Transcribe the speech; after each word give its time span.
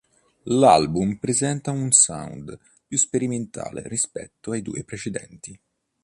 L'album 0.45 1.17
presenta 1.17 1.69
un 1.69 1.91
sound 1.91 2.57
più 2.87 2.97
sperimentale 2.97 3.83
rispetto 3.87 4.49
ai 4.49 4.63
due 4.63 4.83
precedenti. 4.83 5.61